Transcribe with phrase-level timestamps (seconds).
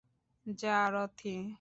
[0.45, 1.35] যা, রথি।